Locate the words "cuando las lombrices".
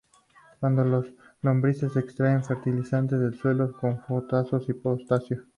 0.59-1.95